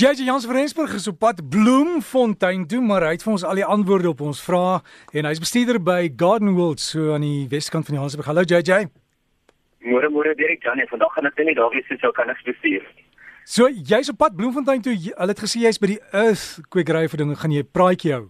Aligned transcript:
JJ 0.00 0.24
Jans 0.24 0.46
van 0.46 0.54
Rensburg 0.54 0.92
is 0.94 1.06
op 1.08 1.18
pad 1.18 1.48
Bloemfontein 1.48 2.66
toe, 2.66 2.80
maar 2.80 3.04
hy 3.04 3.10
het 3.18 3.24
vir 3.24 3.32
ons 3.34 3.42
al 3.44 3.58
die 3.58 3.64
antwoorde 3.68 4.08
op 4.08 4.22
ons 4.24 4.38
vrae 4.40 4.78
en 5.12 5.26
hy's 5.28 5.42
bestuurder 5.42 5.76
by 5.76 6.06
Garden 6.16 6.54
World 6.56 6.80
so 6.80 7.10
aan 7.12 7.26
die 7.26 7.42
Weskant 7.50 7.84
van 7.84 7.98
Johannesburg. 7.98 8.30
Hallo 8.30 8.46
JJ. 8.48 8.86
Môre 9.84 10.08
môre 10.08 10.32
Derek 10.38 10.64
Janie, 10.64 10.86
vandag 10.88 11.12
gaan 11.12 11.28
ek 11.28 11.42
net 11.44 11.58
daar 11.60 11.68
wees 11.74 11.92
so 12.00 12.12
kan 12.16 12.32
ek 12.32 12.40
bestuur. 12.48 12.86
So 13.44 13.68
jy's 13.68 14.08
op 14.08 14.16
pad 14.22 14.40
Bloemfontein 14.40 14.80
toe. 14.80 14.96
Hulle 14.96 15.34
het 15.34 15.44
gesê 15.44 15.66
jy's 15.66 15.80
by 15.82 15.92
die 15.92 16.00
Earth 16.16 16.64
kwekery 16.72 17.04
vir 17.12 17.20
dinge 17.20 17.36
gaan 17.36 17.58
jy 17.58 17.66
praatjie 17.68 18.14
hou. 18.16 18.24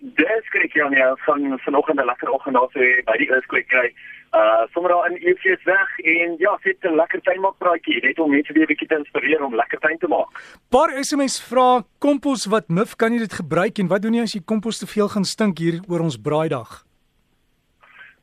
Dis 0.00 0.48
skrik 0.48 0.80
jy 0.80 0.88
nou 0.96 1.10
van 1.26 1.60
vanoggend 1.66 2.00
'n 2.00 2.08
lekker 2.08 2.32
oggend 2.32 2.56
daar 2.56 2.72
so 2.72 2.80
by 3.04 3.20
die 3.20 3.28
Earth 3.28 3.52
kwekery 3.52 3.92
uh 4.32 4.62
sommer 4.72 4.90
daar 4.90 5.10
in 5.10 5.16
EFS 5.16 5.62
weg 5.64 5.98
en 5.98 6.34
ja, 6.38 6.58
sit 6.62 6.84
'n 6.84 6.94
lekker 6.94 7.20
tuinmaakpraatjie 7.20 8.02
net 8.02 8.18
om 8.18 8.30
mense 8.30 8.52
weer 8.52 8.62
'n 8.62 8.66
bietjie 8.66 8.88
te 8.88 8.96
inspireer 8.96 9.44
om 9.44 9.54
lekker 9.54 9.78
tuin 9.78 9.98
te 9.98 10.08
maak. 10.08 10.30
Paar 10.68 10.90
SMS 11.04 11.42
vra 11.42 11.82
kompos 11.98 12.46
wat 12.46 12.68
mif 12.68 12.96
kan 12.96 13.12
jy 13.12 13.18
dit 13.18 13.32
gebruik 13.32 13.78
en 13.78 13.88
wat 13.88 14.02
doen 14.02 14.14
jy 14.14 14.22
as 14.22 14.34
jy 14.34 14.42
kompos 14.44 14.78
te 14.78 14.86
veel 14.86 15.08
gaan 15.08 15.24
stink 15.24 15.58
hier 15.58 15.80
oor 15.88 16.00
ons 16.00 16.16
braaidag? 16.16 16.84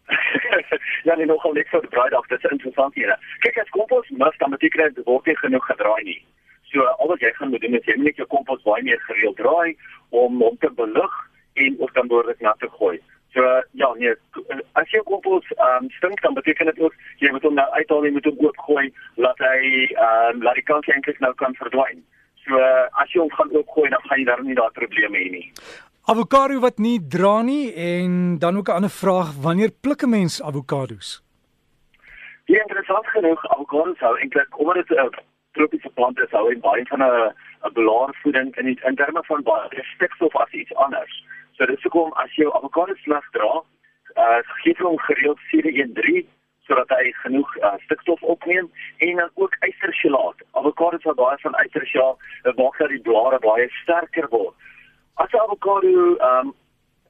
ja, 1.08 1.16
nee, 1.16 1.26
nogal 1.26 1.54
net 1.54 1.68
vir 1.68 1.82
die 1.82 1.90
braaidag, 1.90 2.28
dit 2.28 2.44
is 2.44 2.52
interessant 2.52 2.94
hier. 2.96 3.20
Kyk, 3.40 3.58
as 3.58 3.70
kompos 3.70 4.10
mif 4.10 4.38
dan 4.38 4.50
beteken 4.50 4.94
dit 4.94 5.06
word 5.06 5.26
nie 5.26 5.36
genoeg 5.36 5.66
gedraai 5.66 6.04
nie. 6.04 6.22
So 6.72 6.84
al 6.84 7.08
wat 7.08 7.20
jy 7.20 7.32
gaan 7.36 7.50
moet 7.50 7.62
doen 7.62 7.76
is 7.76 7.86
jy 7.86 7.96
net 8.00 8.16
jou 8.16 8.28
kompos 8.28 8.64
baie 8.64 8.84
meer 8.84 9.00
gereeld 9.00 9.36
draai 9.36 9.76
om 10.10 10.42
om 10.42 10.58
te 10.58 10.72
belug 10.72 11.14
en 11.54 11.76
of 11.80 11.92
dan 11.92 12.08
behoorlik 12.08 12.40
nat 12.40 12.60
te 12.60 12.70
gooi. 12.80 13.00
So 13.34 13.44
ja, 13.72 13.94
nee, 13.98 14.14
as 14.80 14.92
jy 14.92 15.02
kompos 15.06 15.48
ehm 15.58 15.84
um, 15.84 15.90
stink 15.98 16.22
dan 16.22 16.34
beteken 16.34 16.66
dit 16.66 16.80
ook 16.80 16.94
jy 17.24 17.32
moet 17.32 17.44
hom 17.44 17.58
nou 17.60 17.68
uithaal 17.76 18.06
en 18.06 18.14
moet 18.14 18.30
hom 18.30 18.46
oopgooi 18.46 18.86
laat 19.16 19.44
hy 19.44 19.60
ehm 19.88 20.36
um, 20.36 20.46
laat 20.48 20.60
die 20.60 20.68
kankie 20.70 20.94
eintlik 20.94 21.20
nou 21.20 21.34
kan 21.42 21.56
verdwyn. 21.60 22.04
So 22.46 22.62
as 23.04 23.12
jy 23.12 23.22
hom 23.22 23.34
gaan 23.36 23.52
oopgooi 23.52 23.90
dan 23.90 24.08
gaan 24.08 24.20
jy 24.20 24.26
daar 24.26 24.44
nie 24.44 24.56
daai 24.56 24.72
probleme 24.80 25.20
hê 25.20 25.30
nie. 25.32 25.46
Avokado 26.08 26.60
wat 26.64 26.78
nie 26.80 27.00
dra 27.04 27.42
nie 27.44 27.74
en 27.76 28.38
dan 28.40 28.58
ook 28.58 28.70
'n 28.70 28.80
ander 28.80 28.96
vraag, 29.04 29.36
wanneer 29.48 29.72
pluk 29.82 30.04
'n 30.04 30.10
mens 30.10 30.42
avokado's? 30.42 31.22
Ja, 32.46 32.62
interessant 32.62 33.08
genoeg, 33.08 33.46
avokado 33.52 33.94
sou 34.00 34.14
eintlik 34.20 34.60
omdat 34.60 34.88
dit 34.88 34.98
'n 34.98 35.10
tropiese 35.52 35.90
plant 35.90 36.20
is, 36.20 36.32
hou 36.32 36.48
hy 36.50 36.60
baie 36.60 36.86
van 36.88 37.04
'n 37.04 37.34
'n 37.68 37.74
blaarvoeding 37.74 38.56
in 38.58 38.66
die, 38.66 38.80
in 38.84 38.96
terme 38.96 39.24
van 39.24 39.44
baie 39.44 39.84
stikstof 39.96 40.36
as 40.36 40.52
iets 40.52 40.76
anders. 40.76 41.24
So 41.58 41.66
dit 41.66 41.82
sou 41.82 41.90
kom 41.94 42.14
as 42.22 42.34
jy 42.38 42.46
avokado 42.54 42.96
slag 43.04 43.26
dra, 43.34 43.52
uh 44.24 44.42
gee 44.64 44.76
hom 44.80 44.98
gereeld 45.10 45.40
713 45.52 46.28
sodat 46.68 46.92
hy 46.92 47.12
genoeg 47.22 47.54
uh, 47.62 47.78
stikstof 47.86 48.22
opneem 48.28 48.68
en 49.08 49.20
dan 49.22 49.30
ook 49.40 49.56
ystergelaat. 49.70 50.44
Avokado 50.60 51.00
het 51.02 51.16
baie 51.16 51.38
van 51.42 51.56
ystergelaat, 51.64 52.30
dit 52.44 52.58
maak 52.60 52.78
dat 52.78 52.92
die 52.92 53.02
blare 53.02 53.40
baie 53.40 53.70
sterker 53.82 54.28
word. 54.30 54.56
As 55.24 55.34
avokado 55.34 55.94
um 56.30 56.54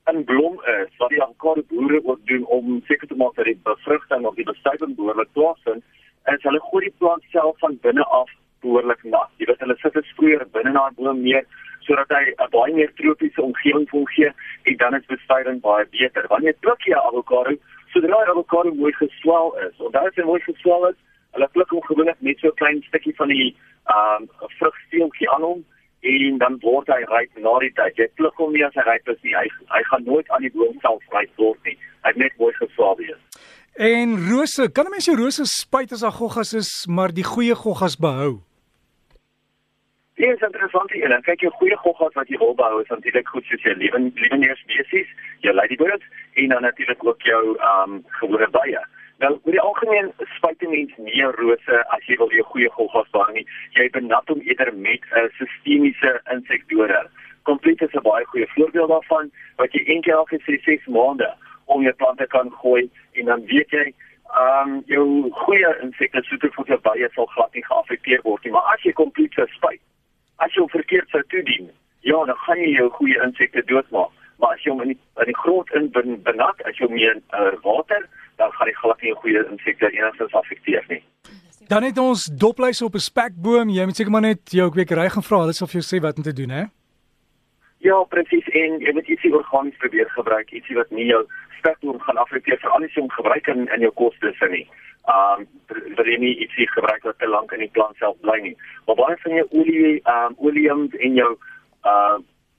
in 0.08 0.23
blom 0.23 0.61
is, 0.80 0.92
wat 1.02 1.09
die 1.11 1.23
avokado 1.23 1.64
boere 1.67 2.00
ook 2.06 2.20
doen 2.32 2.45
om 2.45 2.82
seker 2.88 3.08
te 3.08 3.16
maak 3.20 3.36
dat 3.36 3.50
die 3.50 3.59
bevrugting 3.64 4.26
of 4.26 4.36
die 4.36 4.48
bestuiving 4.48 4.95
behoorlik 4.95 5.34
plaasvind, 5.36 5.84
is 6.32 6.44
hulle 6.48 6.61
gooi 6.70 6.86
die 6.86 6.95
plant 7.02 7.26
self 7.34 7.59
van 7.59 7.76
binne 7.82 8.06
af 8.22 8.32
behoorlik 8.64 9.04
nat. 9.04 9.34
Jy 9.42 9.50
weet 9.50 9.66
hulle 9.66 9.76
sit 9.82 9.98
dit 10.00 10.14
sproeier 10.14 10.45
binne 10.56 10.72
na 10.78 10.88
die 10.94 11.02
boom 11.02 11.20
meer 11.26 11.44
sodat 11.88 12.09
hy 12.09 12.23
'n 12.35 12.49
baie 12.52 12.73
meer 12.73 12.91
tropiese 12.99 13.41
omgewing 13.41 13.88
kan 13.89 14.07
gee 14.16 14.31
en 14.63 14.77
dan 14.77 14.95
is 14.95 15.05
bestuiving 15.05 15.61
baie 15.61 15.85
beter. 15.91 16.25
Wanneer 16.27 16.55
pluk 16.59 16.81
jy 16.85 16.95
avokado, 16.95 17.55
sodra 17.93 18.23
die 18.23 18.33
avokado 18.33 18.73
mooi 18.73 18.93
geswel 18.93 19.55
is, 19.67 19.80
of 19.80 19.91
daai 19.91 20.09
is 20.11 20.23
mooi 20.23 20.41
geswel 20.41 20.89
is, 20.89 20.97
hulle 21.31 21.47
pluk 21.55 21.69
hom 21.69 21.81
gewoonlik 21.89 22.21
net 22.21 22.39
so 22.39 22.47
'n 22.47 22.59
klein 22.61 22.83
stukkie 22.88 23.15
van 23.15 23.27
die 23.27 23.55
ehm 23.88 24.23
um, 24.23 24.49
vrugsteeltjie 24.59 25.30
aan 25.30 25.41
hom 25.49 25.65
en 26.02 26.38
dan 26.38 26.58
word 26.61 26.88
hy 26.88 27.02
ryp 27.09 27.31
na 27.41 27.59
die 27.59 27.73
tyd. 27.77 27.97
Jy 27.97 28.08
pluk 28.15 28.35
hom 28.41 28.53
nie 28.53 28.65
as 28.65 28.75
hy 28.75 28.83
ryp 28.88 29.08
is 29.08 29.21
nie. 29.23 29.35
Hy 29.35 29.47
hy 29.73 29.83
gaan 29.89 30.03
nooit 30.03 30.30
aan 30.30 30.41
die 30.41 30.53
boom 30.53 30.75
self 30.81 31.03
ryp 31.15 31.31
word 31.38 31.59
nie. 31.63 31.77
Hy 32.03 32.13
het 32.13 32.17
net 32.17 32.38
mooi 32.38 32.53
geswel 32.53 32.97
wees. 32.97 33.21
En 33.77 34.17
rose, 34.30 34.71
kan 34.73 34.86
'n 34.86 34.89
mens 34.89 35.05
jou 35.05 35.17
rose 35.17 35.45
spuit 35.45 35.92
as 35.92 36.03
agoggas 36.03 36.53
is, 36.53 36.86
maar 36.89 37.14
die 37.14 37.23
goeie 37.23 37.55
goggas 37.55 37.95
behou? 37.95 38.46
Dit 40.27 40.36
is 40.36 40.48
interessant 40.48 40.92
hier. 40.92 41.08
Dan 41.10 41.21
kyk 41.23 41.43
jy 41.45 41.49
goeie 41.55 41.76
goggas 41.80 42.15
wat 42.20 42.27
jy 42.27 42.38
wil 42.42 42.55
behou 42.60 42.82
is 42.82 42.89
natuurlik 42.92 43.30
goed 43.32 43.45
soos 43.48 43.61
jou 43.64 43.76
lewende 43.80 44.20
lewende 44.20 44.58
spesies, 44.60 45.14
jou 45.45 45.54
ladybirds 45.55 46.04
en 46.42 46.52
dan 46.52 46.67
natuurlik 46.67 47.05
ook 47.08 47.23
jou 47.30 47.43
ehm 47.55 47.93
um, 47.93 48.02
gewone 48.17 48.49
bye. 48.58 48.82
Nou, 49.23 49.32
oor 49.38 49.55
die 49.55 49.64
algemeen 49.70 50.11
spuit 50.33 50.67
mense 50.73 51.05
nie 51.05 51.23
rose 51.38 51.80
as 51.95 52.11
jy 52.11 52.20
wil 52.20 52.36
jou 52.36 52.43
goeie 52.49 52.73
goggas 52.76 53.08
behou 53.15 53.38
nie. 53.38 53.45
Jy 53.80 53.88
benat 53.95 54.27
hom 54.33 54.43
eerder 54.43 54.73
met 54.76 55.08
'n 55.08 55.23
uh, 55.23 55.32
sistemiese 55.39 56.14
insekdode. 56.36 56.99
Kompleet 57.48 57.88
is 57.88 57.95
'n 57.95 58.08
baie 58.11 58.27
goeie 58.36 58.52
voorbeeld 58.58 58.92
daarvan 58.95 59.32
wat 59.55 59.71
jy 59.71 59.83
een 59.86 60.02
keer 60.02 60.20
elke 60.20 60.44
6 60.44 60.86
maande 60.88 61.33
om 61.65 61.82
jou 61.82 61.94
plante 61.94 62.27
kan 62.27 62.52
gooi 62.52 62.89
en 63.14 63.26
dan 63.26 63.45
weet 63.45 63.70
jy 63.71 63.86
ehm 63.88 64.76
um, 64.76 64.83
jou 64.86 65.32
goeie 65.32 65.77
insekte 65.82 66.21
soete 66.23 66.52
vir 66.52 66.65
jou 66.65 66.82
bye 66.82 67.09
sal 67.15 67.26
glad 67.26 67.54
nie 67.54 67.65
geaffekteer 67.65 68.21
word 68.23 68.44
nie. 68.44 68.52
Maar 68.52 68.73
as 68.76 68.83
jy 68.83 68.92
kompleet 68.92 69.33
verspuit 69.33 69.86
as 70.43 70.53
jy 70.53 70.64
hom 70.64 70.70
verkeerd 70.70 71.09
sou 71.09 71.23
toedien, 71.33 71.70
ja, 72.05 72.20
dan 72.30 72.37
gaan 72.45 72.61
jy 72.61 72.71
jou 72.77 72.89
goeie 72.99 73.20
insekte 73.25 73.64
doodmaak. 73.71 74.14
Maar 74.37 74.53
as 74.53 74.64
jy 74.64 74.71
hom 74.71 74.83
in 74.86 74.93
die, 74.93 74.99
in 75.23 75.31
die 75.31 75.39
grond 75.42 75.71
in 75.73 75.89
ben, 75.92 76.21
benat, 76.23 76.61
as 76.70 76.77
jy 76.77 76.86
hom 76.86 76.98
in 77.02 77.21
uh, 77.33 77.53
water, 77.64 78.05
dan 78.37 78.53
gaan 78.53 78.70
hy 78.70 78.76
glad 78.81 79.02
nie 79.02 79.14
goeie 79.23 79.43
insekte 79.49 79.89
enigstens 79.89 80.36
affekteer 80.37 80.86
nie. 80.92 81.02
Dan 81.67 81.83
het 81.83 81.97
ons 81.99 82.30
dopluise 82.31 82.86
op 82.86 82.95
'n 82.95 83.03
spekboom. 83.03 83.70
Jy 83.70 83.86
moet 83.86 83.95
seker 83.95 84.11
maar 84.11 84.21
net 84.21 84.52
jou 84.52 84.70
kwekery 84.71 85.09
gaan 85.09 85.23
vra. 85.23 85.39
Hulle 85.39 85.53
sal 85.53 85.67
vir 85.67 85.81
jou 85.81 85.87
sê 85.87 86.02
wat 86.02 86.17
om 86.17 86.23
te 86.23 86.33
doen, 86.33 86.49
hè? 86.49 86.64
Ja, 87.80 87.97
presies. 88.03 88.47
En 88.47 88.80
jy 88.80 88.93
moet 88.93 89.08
ietsie 89.08 89.33
organies 89.33 89.77
probeer 89.77 90.09
gebruik, 90.09 90.52
ietsie 90.52 90.76
wat 90.76 90.89
nie 90.92 91.05
jou 91.05 91.26
spekboom 91.60 92.00
gaan 92.00 92.18
affekteer 92.18 92.60
vir 92.62 92.72
al 92.72 92.86
die 92.86 92.94
sien 92.95 93.12
gebruik 93.12 93.48
in 93.48 93.68
in 93.68 93.82
jou 93.82 93.92
kosse 93.92 94.50
nie 94.50 94.68
um 95.08 95.45
wil 95.95 96.10
jy 96.10 96.18
nie 96.20 96.34
ietsie 96.44 96.68
gebruik 96.73 97.06
wat 97.08 97.20
te 97.20 97.30
lank 97.30 97.54
in 97.56 97.64
die 97.64 97.72
plant 97.76 97.95
self 98.02 98.18
bly 98.26 98.38
nie. 98.44 98.56
Maar 98.88 98.98
baie 99.00 99.16
van 99.23 99.38
jou 99.40 99.45
olie 99.62 99.94
um 100.14 100.36
oleums 100.50 100.98
en 101.00 101.22
jou 101.22 101.30
uh 101.92 102.18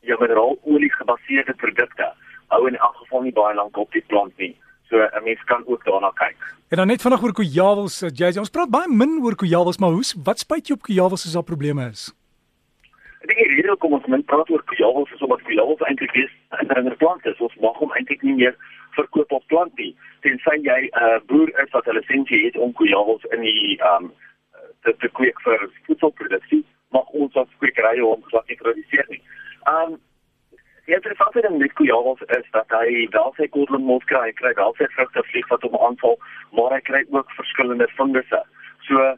jou 0.09 0.17
mineralolie 0.21 0.93
gebaseerde 0.95 1.55
produkte 1.61 2.07
hou 2.55 2.63
in 2.69 2.79
elk 2.79 2.97
geval 3.03 3.27
nie 3.27 3.35
baie 3.37 3.57
lank 3.57 3.77
op 3.77 3.93
die 3.93 4.05
plant 4.13 4.33
nie. 4.39 4.55
So 4.89 4.97
'n 4.97 5.25
mens 5.25 5.43
kan 5.45 5.67
ook 5.67 5.85
daarna 5.85 6.11
kyk. 6.15 6.37
En 6.69 6.77
dan 6.77 6.87
net 6.87 7.03
vanaand 7.03 7.23
oor 7.23 7.33
kojawels, 7.33 8.03
uh, 8.03 8.09
jy 8.09 8.39
ons 8.39 8.51
praat 8.51 8.71
baie 8.71 8.89
min 8.89 9.21
oor 9.23 9.35
kojawels, 9.35 9.79
maar 9.79 9.91
hoe 9.91 10.05
wat 10.25 10.39
spyt 10.39 10.69
jy 10.69 10.75
op 10.75 10.83
kojawels 10.83 11.27
as 11.27 11.33
daar 11.33 11.43
probleme 11.43 11.89
is? 11.91 12.15
Ek 13.21 13.29
dink 13.29 13.39
die 13.39 13.55
rede 13.55 13.69
hoekom 13.69 13.93
ons 13.93 14.07
min 14.07 14.25
praat 14.25 14.51
oor 14.51 14.63
kojawels 14.65 15.13
is 15.13 15.21
omdat 15.21 15.43
kojawels 15.43 15.81
eintlik 15.81 16.15
is 16.15 16.33
'n 16.77 16.97
plant 16.97 17.27
is. 17.27 17.41
Ons 17.41 17.57
mag 17.61 17.77
hom 17.77 17.93
eintlik 17.93 18.23
nie 18.23 18.35
meer 18.35 18.57
verkoop 19.01 19.33
of 19.33 19.47
plant 19.53 19.75
nie 19.79 19.95
tensy 20.27 20.57
jy 20.67 20.81
'n 20.87 21.05
uh, 21.05 21.21
boer 21.31 21.51
is 21.63 21.71
wat 21.77 21.87
'n 21.87 21.99
lisensie 21.99 22.45
het 22.47 22.57
om 22.57 22.73
kojawels 22.73 23.25
in 23.35 23.41
die 23.47 23.79
um 23.93 24.13
te, 24.83 24.97
te 24.97 25.09
kweek 25.09 25.41
vir 25.47 25.71
voedselproduksie 25.87 26.65
mag 26.97 27.09
ons 27.23 27.37
as 27.37 27.57
kwekerye 27.63 28.05
hom 28.05 28.23
glad 28.31 28.47
nie 28.49 28.61
produseer 28.63 29.07
nie. 29.09 29.23
Um 29.73 29.99
die 30.89 30.97
interessante 30.97 31.43
ding 31.45 31.59
met 31.61 31.75
kojawels 31.77 32.23
is 32.37 32.47
dat 32.55 32.71
hy 32.73 33.07
wel 33.13 33.35
sy 33.37 33.49
kodeling 33.53 34.05
kry, 34.09 34.33
kry 34.41 34.55
wel 34.57 34.75
sy 34.79 34.87
vrugte 34.95 35.25
vlieg 35.31 35.49
wat 35.53 35.67
hom 35.67 35.77
aanval, 35.77 36.17
maar 36.57 36.73
hy 36.73 36.81
kry 36.81 37.03
ook 37.11 37.35
verskillende 37.37 37.89
fungusse. 37.99 38.43
So 38.89 39.15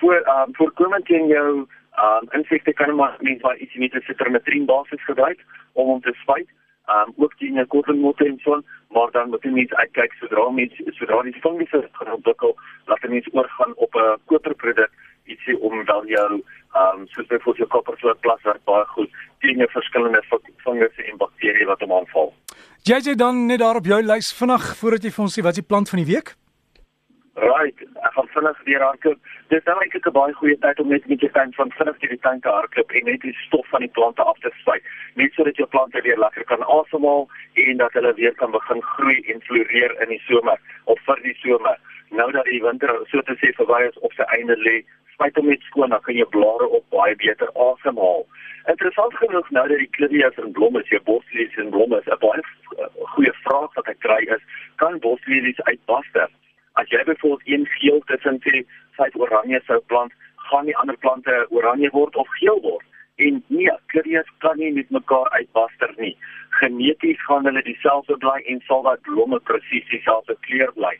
voor 0.00 0.24
um 0.36 0.56
voorkomend 0.56 1.10
in 1.10 1.28
jou 1.28 1.66
um 2.06 2.32
insekte 2.38 2.72
kan 2.72 2.96
maar 2.96 3.16
mens 3.20 3.42
maar 3.42 3.56
ietsie 3.56 3.80
met 3.80 3.94
'n 3.94 4.06
citrometrien 4.08 4.66
basis 4.66 5.04
gebruik 5.04 5.44
om 5.72 5.86
hom 5.86 6.00
te 6.00 6.16
spuit 6.22 6.48
um 6.88 7.12
ook 7.16 7.34
teen 7.38 7.58
'n 7.58 7.66
kottelmotte 7.66 8.24
en 8.24 8.38
so, 8.42 8.62
maar 8.90 9.10
dan 9.10 9.28
moet 9.28 9.42
jy 9.42 9.50
net 9.50 9.74
uitkyk 9.74 10.12
sodra 10.12 10.50
mens 10.50 10.72
sodra 10.98 11.22
die 11.22 11.40
fungusse 11.40 11.88
gaan 11.92 12.12
ontwikkel, 12.12 12.56
laat 12.86 13.08
mens 13.08 13.28
oorgaan 13.32 13.72
op 13.76 13.94
'n 13.94 14.18
koperproduk 14.26 14.90
ietsie 15.24 15.60
om 15.60 15.84
wel 15.84 16.06
jou 16.06 16.42
um 16.74 17.06
soos 17.06 17.26
byvoorbeeld 17.26 17.56
jou 17.56 17.68
koppervloot 17.68 18.20
plas 18.20 18.42
werk 18.42 18.64
baie 18.64 18.84
goed 18.84 19.10
teen 19.38 19.56
jou 19.56 19.70
verskillende 19.70 20.22
fungusse 20.56 21.02
en 21.04 21.16
bakterieë 21.16 21.66
wat 21.66 21.80
hom 21.80 21.92
aanval. 21.92 22.34
JJ 22.82 23.14
dan 23.14 23.46
net 23.46 23.58
daar 23.58 23.76
op 23.76 23.84
jou 23.84 24.02
lys 24.02 24.32
vinnig 24.32 24.76
voordat 24.76 25.02
jy 25.04 25.10
vir 25.10 25.24
ons 25.24 25.38
sê 25.38 25.42
wat 25.42 25.56
is 25.56 25.62
die 25.62 25.70
plant 25.70 25.88
van 25.88 25.98
die 25.98 26.14
week? 26.14 26.34
Right, 27.34 27.78
ek 27.80 28.12
gaan 28.12 28.26
vinnig 28.28 28.58
weer 28.64 28.82
hardloop. 28.84 29.18
Dis 29.48 29.64
nou 29.64 29.74
eintlik 29.80 30.06
'n 30.06 30.12
baie 30.12 30.32
goeie 30.36 30.58
tyd 30.60 30.80
om 30.80 30.88
net 30.88 31.04
'n 31.04 31.08
bietjie 31.12 31.30
tyd 31.32 31.54
van 31.54 31.70
vinnig 31.78 31.98
die 31.98 32.18
tuin 32.20 32.40
te 32.40 32.48
hardloop 32.48 32.90
en 32.90 33.04
net 33.04 33.20
die 33.20 33.32
stof 33.32 33.66
van 33.68 33.80
die 33.80 33.88
plante 33.88 34.22
af 34.22 34.38
te 34.38 34.50
spuit, 34.60 34.82
net 35.14 35.32
sodat 35.32 35.56
jou 35.56 35.66
plante 35.68 36.00
weer 36.02 36.18
lekker 36.18 36.44
kan 36.44 36.62
asemhaal 36.62 37.28
en 37.54 37.76
dat 37.76 37.92
hulle 37.92 38.14
weer 38.14 38.34
kan 38.34 38.50
begin 38.50 38.82
groei 38.82 39.20
en 39.32 39.40
floreer 39.40 40.00
in 40.02 40.08
die 40.08 40.22
somer 40.28 40.58
of 40.84 41.00
vir 41.06 41.22
die 41.22 41.34
somer. 41.34 41.78
Nou 42.10 42.30
dat 42.32 42.44
die 42.44 42.62
winter 42.62 43.00
so 43.06 43.22
te 43.22 43.36
sê 43.40 43.52
verby 43.56 43.80
is 43.88 43.98
op 43.98 44.12
sy 44.12 44.22
einde 44.22 44.56
lê, 44.56 44.84
spuit 45.12 45.36
hom 45.36 45.48
net 45.48 45.62
skoon, 45.62 45.88
dan 45.88 46.00
kan 46.02 46.14
jou 46.14 46.28
blare 46.28 46.68
op 46.68 46.84
baie 46.90 47.16
beter 47.16 47.48
asemhaal. 47.54 48.26
Interessant 48.66 49.14
genoeg 49.14 49.50
nou 49.50 49.68
dat 49.68 49.78
die 49.78 49.90
clivias 49.90 50.36
in 50.36 50.52
blom 50.52 50.76
is, 50.76 50.88
jou 50.88 51.00
boslelies 51.02 51.56
in 51.56 51.70
blom 51.70 51.94
is, 51.94 52.06
'n 52.06 52.18
baie 52.20 52.42
goeie 53.14 53.32
vraag 53.32 53.74
wat 53.74 53.88
ek 53.88 54.00
kry 54.00 54.22
is, 54.36 54.42
kan 54.76 54.98
boslelies 54.98 55.60
uitbaster? 55.62 56.28
As 56.80 56.88
jy 56.88 57.04
byvoorbeeld 57.04 57.48
een 57.48 57.66
geel 57.66 58.00
tussen 58.06 58.38
die 58.44 58.66
vyf 58.96 59.16
oranje 59.16 59.60
sou 59.66 59.80
plant, 59.92 60.12
gaan 60.48 60.68
die 60.68 60.76
ander 60.76 60.96
plante 60.96 61.46
oranje 61.50 61.90
word 61.90 62.16
of 62.16 62.28
geel 62.38 62.60
word. 62.60 62.86
En 63.16 63.42
nee, 63.46 63.72
kleurjies 63.92 64.30
kan 64.38 64.58
nie 64.58 64.72
met 64.72 64.90
mekaar 64.90 65.30
uitbaster 65.30 65.92
nie. 65.96 66.16
Geneties 66.60 67.24
gaan 67.24 67.44
hulle 67.44 67.62
dieselfde 67.62 68.16
bly 68.24 68.38
en 68.52 68.62
sal 68.68 68.82
dat 68.88 69.02
blomme 69.08 69.40
presies 69.50 69.88
dieselfde 69.90 70.36
kleur 70.46 70.72
bly. 70.78 70.94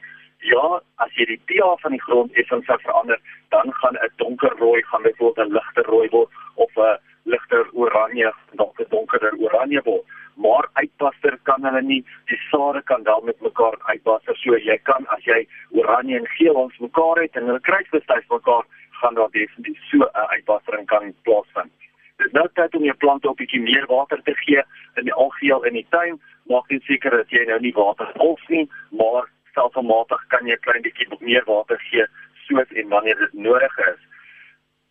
Ja, 0.51 0.81
as 1.05 1.15
jy 1.17 1.27
die 1.31 1.41
pH 1.47 1.79
van 1.85 1.95
die 1.97 2.03
grond 2.03 2.37
effens 2.41 2.69
verander, 2.69 3.21
dan 3.55 3.73
gaan 3.81 3.97
'n 3.97 4.13
donkerrooi 4.17 4.83
gaan 4.83 5.03
byvoorbeeld 5.03 5.49
'n 5.49 5.53
ligter 5.53 5.85
rooi 5.85 6.09
word 6.11 6.31
of 6.55 6.77
'n 6.77 6.99
ligter 7.25 7.69
oranje, 7.73 8.33
dalk 8.53 8.81
'n 8.81 8.87
donkerder 8.89 9.35
oranje 9.39 9.83
word. 9.85 10.05
Maar 10.35 10.69
uitbaster 10.73 11.39
kan 11.43 11.65
hulle 11.65 11.83
nie, 11.83 12.05
die 12.27 12.41
sade 12.51 12.83
kan 12.83 13.03
wel 13.03 13.21
met 13.21 13.41
mekaar 13.41 13.77
uitbaster. 13.87 14.37
So 14.37 14.57
jy 14.57 14.79
kan 14.83 15.07
as 15.07 15.25
jy 15.25 15.47
oranje 15.71 16.17
en 16.17 16.27
geel 16.27 16.55
ons 16.55 16.79
mekaar 16.79 17.17
het 17.23 17.37
en 17.37 17.47
hulle 17.47 17.61
kruisbestuif 17.61 18.29
mekaar, 18.29 18.65
gaan 18.91 19.15
daar 19.15 19.31
definitief 19.31 19.79
so 19.91 19.99
'n 19.99 20.27
uitbastering 20.35 20.87
kan 20.87 21.15
plaasvind. 21.23 21.73
Dis 22.17 22.33
nou 22.33 22.49
tyd 22.55 22.75
om 22.75 22.85
jou 22.85 22.97
plante 22.97 23.29
'n 23.29 23.35
bietjie 23.35 23.61
meer 23.61 23.87
water 23.87 24.23
te 24.23 24.35
gee 24.35 24.63
in 24.97 25.05
die 25.05 25.13
algeheel 25.13 25.63
in 25.65 25.73
die 25.73 25.87
tuin. 25.91 26.21
Maak 26.47 26.71
net 26.71 26.83
seker 26.83 27.11
dat 27.11 27.31
jy 27.31 27.45
nou 27.45 27.61
nie 27.61 27.73
water 27.73 28.13
vol 28.17 28.39
nie, 28.49 28.71
maar 28.91 29.29
stelselmatig 29.51 30.25
kan 30.29 30.47
jy 30.47 30.55
'n 30.55 30.61
klein 30.67 30.83
bietjie 30.83 31.07
meer 31.21 31.45
water 31.47 31.79
gee 31.91 32.07
soos 32.47 32.71
en 32.73 32.89
wanneer 32.89 33.19
dit 33.19 33.33
nodig 33.33 33.79
is. 33.79 34.01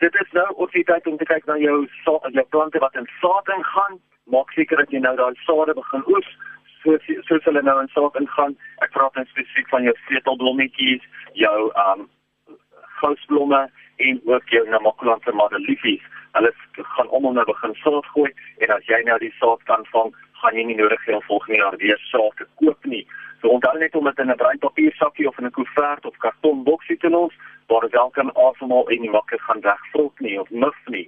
Dit 0.02 0.16
is 0.16 0.32
nou 0.32 0.54
ook 0.56 0.72
die 0.72 0.84
tyd 0.84 1.08
om 1.08 1.18
te 1.18 1.26
kyk 1.30 1.44
na 1.46 1.56
jou 1.62 1.76
jou 2.06 2.46
plante 2.50 2.80
wat 2.82 2.96
in 2.98 3.10
saad 3.22 3.50
ingaan. 3.56 4.00
Maak 4.34 4.50
seker 4.58 4.82
dat 4.82 4.90
jy 4.90 5.02
nou 5.04 5.12
daai 5.20 5.36
sade 5.46 5.76
begin 5.78 6.08
oes 6.14 6.30
soos 6.82 7.06
soos 7.28 7.46
hulle 7.46 7.62
nou 7.62 7.76
in 7.84 7.92
saad 7.94 8.18
ingaan. 8.18 8.56
Ek 8.82 8.96
praat 8.96 9.14
nou 9.20 9.26
spesifiek 9.30 9.70
van 9.70 9.86
jou 9.86 9.94
sleutelblommetjies, 10.08 11.06
jou 11.44 11.70
um 11.84 12.08
gousblomme 13.02 13.62
en 14.08 14.22
ook 14.34 14.50
jou 14.58 14.64
namakulante 14.74 15.36
madeliefies. 15.44 16.10
Hulle 16.34 16.52
gaan 16.96 17.14
almal 17.14 17.38
nou 17.38 17.46
begin 17.54 17.78
saad 17.84 18.10
gooi 18.16 18.34
en 18.66 18.74
as 18.78 18.90
jy 18.90 19.04
nou 19.06 19.20
die 19.22 19.34
saad 19.38 19.62
kan 19.70 19.86
vang, 19.94 20.10
gaan 20.42 20.58
jy 20.58 20.66
nie 20.72 20.80
nodig 20.82 21.06
hê 21.06 21.14
om 21.14 21.28
volgende 21.30 21.62
jaar 21.62 21.78
weer 21.86 22.02
saad 22.10 22.42
te 22.42 22.50
koop 22.64 22.90
nie. 22.96 23.06
So 23.42 23.54
onthou 23.54 23.78
net 23.78 23.96
om 23.96 24.10
dit 24.10 24.26
in 24.26 24.34
'n 24.34 24.42
bruin 24.42 24.66
papiersakkie 24.66 25.28
of 25.28 25.38
in 25.38 25.46
'n 25.46 25.58
koevert 25.58 26.06
of 26.06 26.18
karton 26.26 26.64
boksie 26.64 26.98
te 26.98 27.10
los, 27.10 27.34
waar 27.72 27.82
dit 27.88 27.98
wel 27.98 28.10
kan 28.10 28.34
asemhaal 28.36 28.90
en 28.90 29.02
nie 29.02 29.10
maklik 29.16 29.42
gaan 29.48 29.62
wegvrot 29.62 30.20
nie 30.20 30.40
of 30.40 30.50
mif 30.50 30.80
nie. 30.86 31.08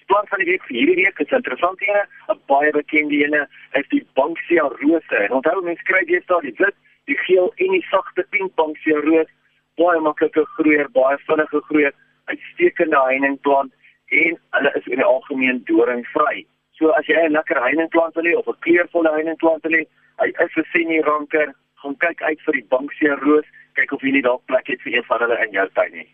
Die 0.00 0.08
plan 0.10 0.28
van 0.32 0.40
die 0.42 0.50
week 0.50 0.64
vir 0.68 0.76
hierdie 0.76 1.00
week 1.02 1.18
is 1.24 1.34
interessant 1.38 1.80
hier, 1.84 2.04
'n 2.32 2.40
baie 2.52 2.70
bekende 2.72 3.18
ene 3.24 3.42
is 3.80 3.88
die 3.94 4.04
Banksia 4.14 4.64
rose. 4.82 5.16
En 5.24 5.32
onthou 5.38 5.62
mense 5.62 5.88
kry 5.90 6.04
dit 6.04 6.26
daar 6.26 6.46
die 6.48 6.54
wit, 6.58 6.76
die 7.04 7.18
geel 7.26 7.52
en 7.56 7.70
die 7.76 7.86
sagte 7.90 8.24
pink 8.30 8.54
Banksia 8.54 9.00
roos, 9.08 9.30
baie 9.76 10.00
maklike 10.00 10.44
groeier, 10.56 10.88
baie 10.92 11.18
vinnige 11.26 11.60
groeier, 11.68 11.94
uitstekende 12.24 13.00
heuningplant 13.08 13.72
en 14.08 14.38
hulle 14.50 14.72
is 14.74 14.86
in 14.86 14.96
die 14.96 15.10
algemeen 15.14 15.62
doringvry. 15.64 16.46
So 16.78 16.90
as 16.90 17.06
jy 17.06 17.20
'n 17.26 17.32
lekker 17.32 17.62
heuningplant 17.62 18.14
wil 18.14 18.24
hê 18.24 18.34
of 18.36 18.48
'n 18.48 18.60
kleurvolle 18.60 19.12
heuningplant 19.12 19.62
wil 19.62 19.78
hê, 19.78 19.84
hy 20.18 20.28
is 20.44 20.56
'n 20.56 20.64
senior 20.72 21.04
ranker 21.04 21.54
gaan 21.82 21.96
kyk 21.96 22.22
uit 22.22 22.40
vir 22.46 22.54
die 22.54 22.66
bankseer 22.70 23.18
roos, 23.22 23.46
kyk 23.78 23.96
of 23.96 24.06
jy 24.06 24.14
nie 24.18 24.24
dalk 24.26 24.44
plek 24.50 24.66
het 24.70 24.82
vir 24.84 24.98
een 24.98 25.06
van 25.08 25.24
hulle 25.24 25.38
in 25.46 25.54
jou 25.56 25.66
tuin 25.78 25.92
nie. 26.00 26.08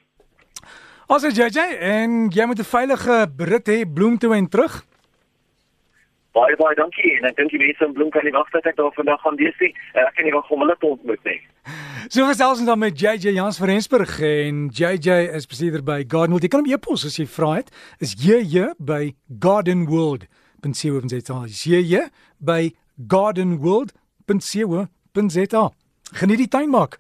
Ons 1.13 1.25
is 1.29 1.37
JJ 1.37 1.79
en 1.85 2.29
jy 2.33 2.47
moet 2.49 2.61
'n 2.61 2.73
veilige 2.77 3.17
rit 3.53 3.69
hê 3.69 3.79
bloem 3.85 4.19
toe 4.19 4.35
en 4.35 4.49
terug. 4.49 4.85
Baie 6.35 6.57
baie 6.59 6.75
dankie 6.75 7.13
en 7.15 7.29
ek 7.29 7.37
dink 7.37 7.53
die 7.55 7.61
mense 7.63 7.85
in 7.87 7.93
Bloem 7.95 8.11
kan 8.11 8.25
nie 8.27 8.33
wag 8.35 8.49
dat 8.51 8.67
ek 8.67 8.77
daar 8.77 8.91
vandag 8.97 9.21
gaan 9.23 9.37
wees 9.39 9.55
nie. 9.61 9.71
Eh, 9.95 10.03
ek 10.03 10.17
kan 10.17 10.25
nie 10.25 10.33
wag 10.35 10.51
om 10.51 10.65
hulle 10.65 10.75
te 10.81 10.87
ontmoet 10.87 11.25
nie. 11.25 11.41
So 12.09 12.27
gesels 12.27 12.59
ons 12.59 12.67
dan 12.67 12.79
met 12.79 12.99
JJ 12.99 13.37
Jans 13.37 13.59
van 13.59 13.69
Rensburg 13.69 14.21
en 14.21 14.69
JJ 14.69 15.31
is 15.39 15.47
besitter 15.47 15.83
by 15.83 16.03
Garden 16.09 16.35
World. 16.35 16.43
Jy 16.43 16.49
kan 16.49 16.65
hom 16.65 16.73
e-pos 16.73 17.05
as 17.07 17.17
jy 17.17 17.27
vra 17.27 17.53
het. 17.61 17.71
Is 18.01 18.17
JJ 18.19 18.75
by 18.81 19.15
Garden 19.39 19.87
World. 19.87 20.27
.co.za. 20.65 21.39
JJ 21.47 22.09
by 22.41 22.73
Garden 23.07 23.59
World. 23.61 23.93
.co.za. 24.27 25.71
Geniet 26.19 26.39
die 26.39 26.49
tuin 26.49 26.71
maak. 26.71 26.99